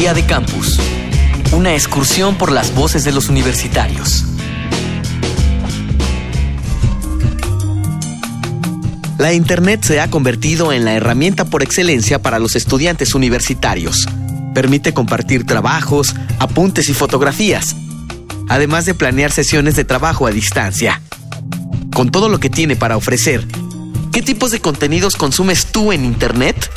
[0.00, 0.80] Día de Campus.
[1.52, 4.24] Una excursión por las voces de los universitarios.
[9.18, 14.08] La Internet se ha convertido en la herramienta por excelencia para los estudiantes universitarios.
[14.54, 17.76] Permite compartir trabajos, apuntes y fotografías,
[18.48, 21.02] además de planear sesiones de trabajo a distancia.
[21.92, 23.46] Con todo lo que tiene para ofrecer,
[24.14, 26.70] ¿qué tipos de contenidos consumes tú en Internet?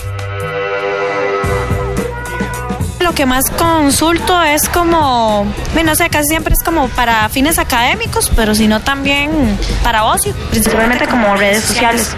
[3.04, 7.60] Lo que más consulto es como, bueno, o sea, casi siempre es como para fines
[7.60, 9.30] académicos, pero si no también
[9.84, 12.16] para ocio, principalmente como redes sociales.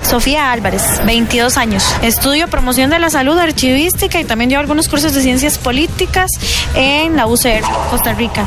[0.00, 1.94] Sofía Álvarez, 22 años.
[2.00, 6.30] Estudio promoción de la salud, archivística y también llevo algunos cursos de ciencias políticas
[6.74, 8.46] en la UCR, Costa Rica.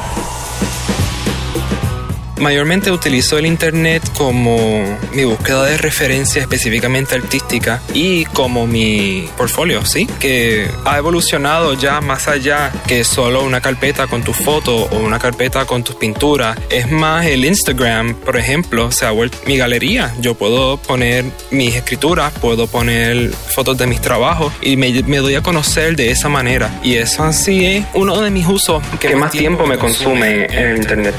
[2.40, 9.86] Mayormente utilizo el Internet como mi búsqueda de referencia específicamente artística y como mi portfolio,
[9.86, 10.08] ¿sí?
[10.20, 15.20] Que ha evolucionado ya más allá que solo una carpeta con tus fotos o una
[15.20, 16.58] carpeta con tus pinturas.
[16.70, 20.14] Es más el Instagram, por ejemplo, se ha vuelto mi galería.
[20.20, 25.36] Yo puedo poner mis escrituras, puedo poner fotos de mis trabajos y me, me doy
[25.36, 26.80] a conocer de esa manera.
[26.84, 30.78] Y eso así es uno de mis usos que, más tiempo me consume en el
[30.78, 31.16] Internet.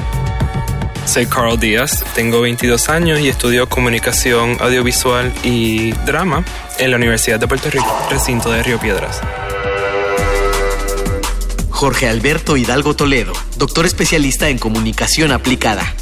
[1.09, 6.45] Soy Carl Díaz, tengo 22 años y estudio comunicación audiovisual y drama
[6.79, 9.23] en la Universidad de Puerto Rico, recinto de Río Piedras.
[11.71, 15.95] Jorge Alberto Hidalgo Toledo, doctor especialista en comunicación aplicada.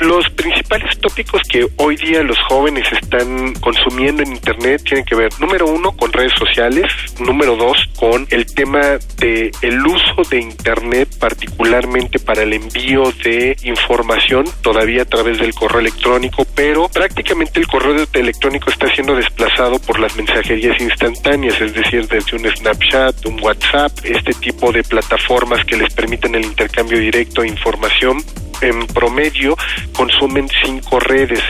[0.00, 5.30] Los principales tópicos que hoy día los jóvenes están consumiendo en Internet tienen que ver,
[5.38, 6.86] número uno, con redes sociales,
[7.18, 13.54] número dos, con el tema de el uso de Internet, particularmente para el envío de
[13.64, 19.78] información, todavía a través del correo electrónico, pero prácticamente el correo electrónico está siendo desplazado
[19.80, 25.62] por las mensajerías instantáneas, es decir, desde un Snapchat, un WhatsApp, este tipo de plataformas
[25.66, 28.24] que les permiten el intercambio directo de información
[28.60, 29.56] en promedio
[29.96, 31.42] consumen cinco redes.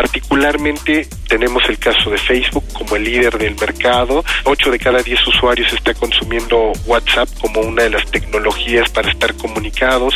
[0.00, 4.24] Particularmente tenemos el caso de Facebook como el líder del mercado.
[4.44, 9.34] Ocho de cada diez usuarios está consumiendo WhatsApp como una de las tecnologías para estar
[9.34, 10.14] comunicados.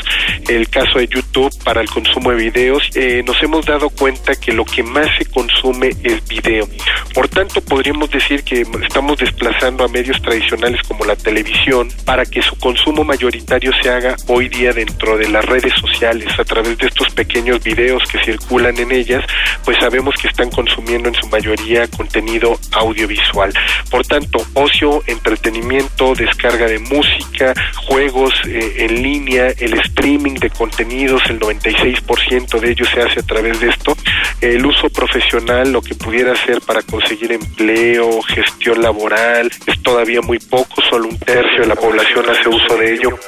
[0.48, 2.82] El caso de YouTube para el consumo de videos.
[2.94, 6.66] Eh, nos hemos dado cuenta que lo que más se consume es video.
[7.12, 12.40] Por tanto, podríamos decir que estamos desplazando a medios tradicionales como la televisión para que
[12.40, 16.86] su consumo mayoritario se haga hoy día dentro de las redes sociales a través de
[16.86, 19.22] estos pequeños videos que circulan en ellas,
[19.64, 23.52] pues sabemos que están consumiendo en su mayoría contenido audiovisual.
[23.90, 27.54] Por tanto, ocio, entretenimiento, descarga de música,
[27.86, 33.22] juegos eh, en línea, el streaming de contenidos, el 96% de ellos se hace a
[33.22, 33.96] través de esto.
[34.40, 40.38] El uso profesional, lo que pudiera ser para conseguir empleo, gestión laboral, es todavía muy
[40.38, 43.18] poco, solo un tercio de la población hace uso de ello.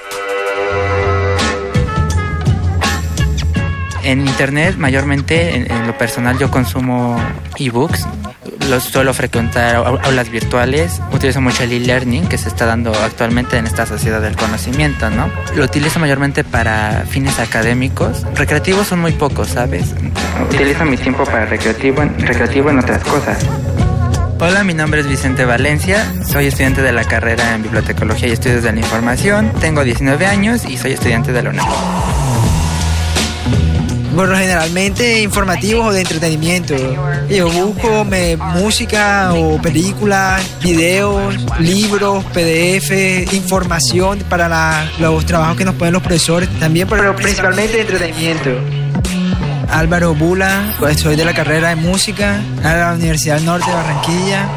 [4.06, 7.20] En internet, mayormente, en, lo personal, yo consumo
[7.58, 8.06] ebooks.
[8.70, 11.02] Los suelo frecuentar aulas virtuales.
[11.12, 15.28] Utilizo mucho el e-learning que se está dando actualmente en esta sociedad del conocimiento, ¿no?
[15.56, 18.22] Lo utilizo mayormente para fines académicos.
[18.36, 19.92] Recreativos son muy pocos, ¿sabes?
[20.52, 23.44] Utilizo mi tiempo para recreativo, recreativo en otras cosas.
[24.38, 28.62] Hola, mi nombre es Vicente Valencia, soy estudiante de la carrera en Bibliotecología y Estudios
[28.62, 31.66] de la Información, tengo 19 años y soy estudiante de la UNAM.
[34.16, 36.74] Bueno, generalmente informativos o de entretenimiento.
[37.28, 38.06] Yo busco
[38.54, 46.48] música o películas, videos, libros, PDF, información para los trabajos que nos ponen los profesores,
[46.58, 48.50] también, pero principalmente de entretenimiento.
[49.68, 54.48] Álvaro Bula, pues, soy de la carrera de música a la Universidad Norte de Barranquilla.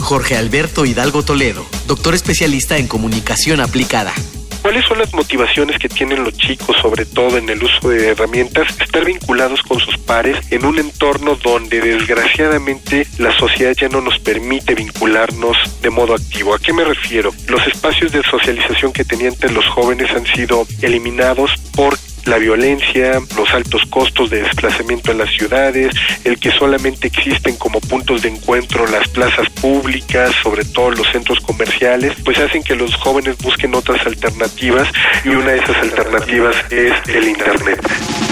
[0.00, 4.14] Jorge Alberto Hidalgo Toledo, doctor especialista en comunicación aplicada.
[4.64, 8.66] ¿Cuáles son las motivaciones que tienen los chicos, sobre todo en el uso de herramientas?
[8.80, 14.18] Estar vinculados con sus pares en un entorno donde desgraciadamente la sociedad ya no nos
[14.20, 16.54] permite vincularnos de modo activo.
[16.54, 17.30] ¿A qué me refiero?
[17.46, 23.20] Los espacios de socialización que tenían entre los jóvenes han sido eliminados por la violencia,
[23.36, 25.94] los altos costos de desplazamiento en las ciudades,
[26.24, 31.40] el que solamente existen como puntos de encuentro las plazas públicas, sobre todo los centros
[31.40, 34.88] comerciales, pues hacen que los jóvenes busquen otras alternativas
[35.24, 38.23] y una de esas alternativas es el Internet.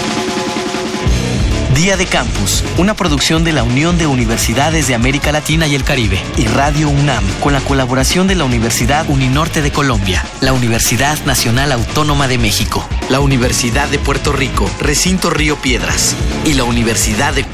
[1.82, 5.82] Día de Campus, una producción de la Unión de Universidades de América Latina y el
[5.82, 11.18] Caribe y Radio UNAM, con la colaboración de la Universidad Uninorte de Colombia, la Universidad
[11.24, 16.14] Nacional Autónoma de México, la Universidad de Puerto Rico, Recinto Río Piedras
[16.44, 17.44] y la Universidad de